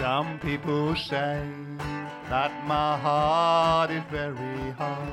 Some 0.00 0.38
people 0.38 0.96
say 0.96 1.46
that 2.30 2.66
my 2.66 2.96
heart 2.96 3.90
is 3.90 4.02
very 4.10 4.70
hard. 4.70 5.12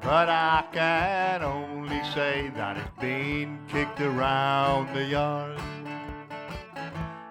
But 0.00 0.28
I 0.28 0.64
can 0.72 1.42
only 1.42 2.00
say 2.14 2.52
that 2.54 2.76
it's 2.76 3.00
been 3.00 3.58
kicked 3.66 4.00
around 4.00 4.94
the 4.94 5.04
yard. 5.04 5.58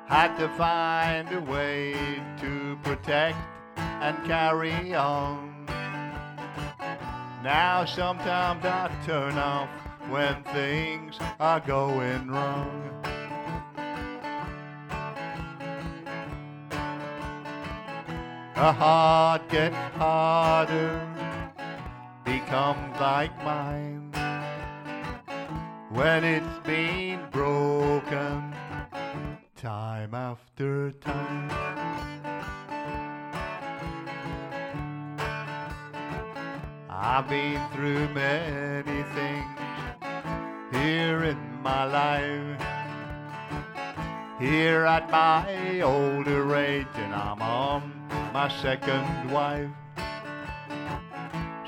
Had 0.07 0.37
to 0.39 0.49
find 0.57 1.31
a 1.31 1.39
way 1.39 1.93
to 2.41 2.77
protect 2.83 3.37
and 3.77 4.17
carry 4.25 4.93
on. 4.93 5.65
Now 7.45 7.85
sometimes 7.85 8.65
I 8.65 8.91
turn 9.05 9.37
off 9.37 9.69
when 10.09 10.43
things 10.51 11.17
are 11.39 11.61
going 11.61 12.27
wrong. 12.27 13.18
A 18.61 18.73
heart 18.73 19.47
gets 19.47 19.73
harder, 19.95 21.07
becomes 22.25 22.99
like 22.99 23.31
mine. 23.41 24.11
When 25.89 26.25
it's 26.25 26.59
been 26.65 27.21
broken, 27.31 28.53
time 29.55 30.13
after 30.13 30.91
time. 30.91 31.49
I've 36.89 37.29
been 37.29 37.61
through 37.69 38.09
many 38.09 39.03
things 39.15 39.59
here 40.73 41.23
in 41.23 41.61
my 41.63 41.85
life. 41.85 42.61
Here 44.37 44.83
at 44.83 45.09
my 45.09 45.79
older 45.79 46.55
age, 46.57 46.87
and 46.95 47.15
I'm 47.15 47.41
on 47.41 47.98
my 48.33 48.47
second 48.61 49.31
wife. 49.31 49.69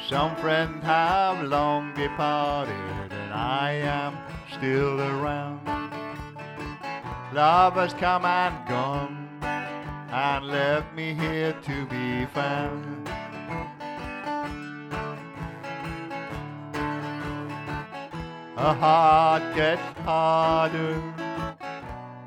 Some 0.08 0.36
friends 0.36 0.84
have 0.84 1.44
long 1.48 1.94
departed, 1.96 3.12
and 3.12 3.34
I 3.34 3.72
am 3.72 4.18
still 4.52 5.00
around. 5.00 5.66
Love 7.34 7.76
has 7.76 7.94
come 7.94 8.26
and 8.26 8.68
gone, 8.68 9.30
and 9.42 10.48
left 10.48 10.94
me 10.94 11.14
here 11.14 11.54
to 11.54 11.86
be 11.86 12.26
found. 12.28 13.08
A 18.58 18.74
heart 18.74 19.56
gets 19.56 19.82
harder, 20.00 21.02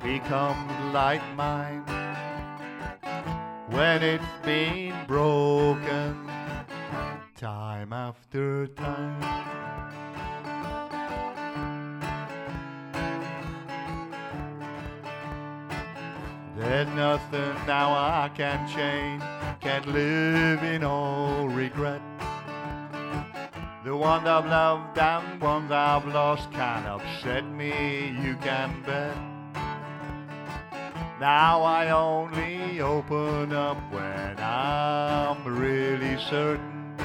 becomes 0.02 0.92
like 0.92 1.22
mine 1.36 1.84
when 3.68 4.02
it's 4.02 4.24
been 4.42 4.94
broken 5.06 6.28
time 7.36 7.92
after 7.92 8.66
time. 8.68 9.20
There's 16.56 16.88
nothing 16.88 17.54
now 17.66 17.92
I 17.92 18.30
can 18.34 18.68
change, 18.68 19.22
can't 19.60 19.86
live 19.86 20.62
in 20.62 20.84
all 20.84 21.48
regret. 21.48 22.00
The 23.84 23.96
ones 23.96 24.26
I've 24.26 24.46
loved 24.46 24.96
and 24.98 25.40
ones 25.40 25.70
I've 25.70 26.06
lost 26.06 26.50
can 26.52 26.86
upset 26.86 27.44
me, 27.44 28.16
you 28.22 28.36
can 28.36 28.82
bet. 28.86 29.33
Now 31.20 31.62
I 31.62 31.90
only 31.90 32.80
open 32.80 33.52
up 33.52 33.78
when 33.92 34.36
I'm 34.40 35.44
really 35.44 36.20
certain 36.28 36.96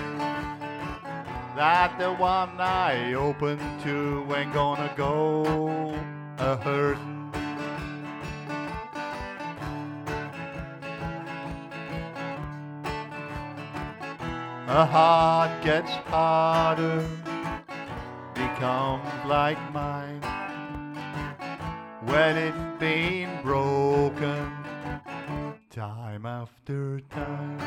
that 1.55 1.99
the 1.99 2.13
one 2.13 2.59
I 2.59 3.13
open 3.13 3.59
to 3.83 4.25
ain't 4.35 4.51
gonna 4.51 4.91
go 4.97 5.93
a 6.39 6.55
hurtin'. 6.55 7.31
A 14.69 14.85
heart 14.85 15.63
gets 15.63 15.91
harder, 15.91 17.05
becomes 18.33 19.25
like 19.25 19.57
mine 19.71 20.38
when 22.05 22.37
it's 22.37 22.79
been 22.79 23.41
broken 23.43 24.51
time 25.69 26.25
after 26.25 26.99
time. 27.11 27.59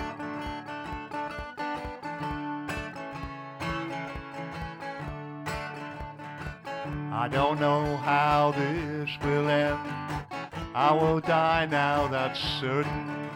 I 7.12 7.28
don't 7.28 7.60
know 7.60 7.96
how 7.98 8.52
this 8.56 9.10
will 9.22 9.48
end. 9.48 9.78
I 10.74 10.92
will 10.92 11.20
die 11.20 11.66
now, 11.66 12.08
that's 12.08 12.40
certain. 12.60 13.30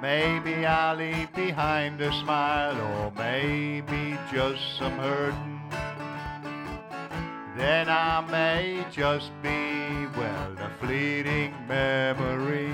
Maybe 0.00 0.66
I'll 0.66 0.96
leave 0.96 1.34
behind 1.34 2.00
a 2.00 2.12
smile, 2.20 2.78
or 2.78 3.12
maybe 3.16 4.16
just 4.30 4.78
some 4.78 4.92
hurting. 4.98 5.69
Then 7.60 7.90
I 7.90 8.24
may 8.30 8.86
just 8.90 9.30
be, 9.42 10.06
well, 10.16 10.56
a 10.58 10.70
fleeting 10.80 11.52
memory. 11.68 12.72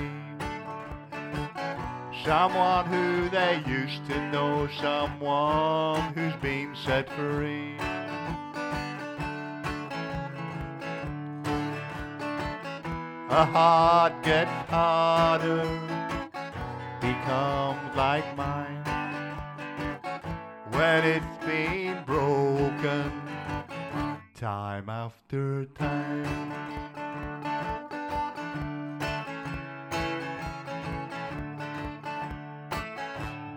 Someone 2.23 2.85
who 2.85 3.27
they 3.29 3.61
used 3.67 4.05
to 4.05 4.31
know, 4.31 4.69
someone 4.79 6.13
who's 6.13 6.33
been 6.35 6.73
set 6.85 7.09
free. 7.09 7.75
A 13.29 13.43
heart 13.43 14.23
gets 14.23 14.69
harder, 14.69 15.67
becomes 17.01 17.93
like 17.97 18.37
mine 18.37 18.83
when 20.71 21.03
it's 21.03 21.45
been 21.45 22.01
broken 22.05 23.26
time 24.37 24.87
after 24.87 25.65
time. 25.65 26.51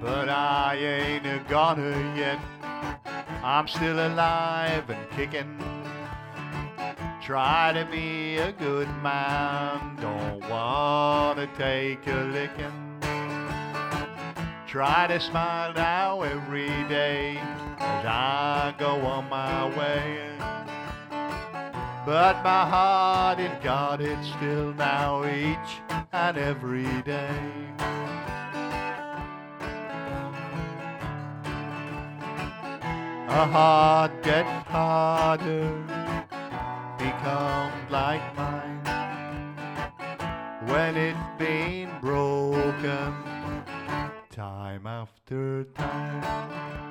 But 0.01 0.31
I 0.31 0.77
ain't 0.77 1.27
a 1.27 1.45
goner 1.51 2.17
yet. 2.17 2.39
I'm 3.45 3.69
still 3.69 4.07
alive 4.07 4.89
and 4.89 5.11
kicking. 5.11 5.59
Try 7.23 7.73
to 7.75 7.87
be 7.91 8.39
a 8.39 8.53
good 8.53 8.89
man, 9.03 9.97
don't 10.01 10.41
wanna 10.49 11.47
take 11.59 12.07
a 12.07 12.25
licking. 12.33 13.01
Try 14.67 15.09
to 15.09 15.21
smile 15.21 15.75
now 15.75 16.23
every 16.23 16.69
day 16.89 17.37
as 17.79 18.07
I 18.07 18.75
go 18.79 19.01
on 19.03 19.29
my 19.29 19.67
way. 19.77 20.40
But 22.11 22.43
my 22.43 22.65
heart 22.69 23.39
is 23.39 23.53
guarded 23.63 24.19
still 24.37 24.75
now 24.75 25.25
each 25.27 25.79
and 26.13 26.37
every 26.37 27.03
day. 27.03 27.39
A 33.29 33.47
heart 33.47 34.25
gets 34.25 34.51
harder, 34.67 35.71
becomes 36.99 37.91
like 37.93 38.37
mine 38.37 38.83
when 40.67 40.97
it's 40.97 41.39
been 41.39 41.91
broken 42.01 43.15
time 44.31 44.85
after 44.85 45.63
time. 45.77 46.90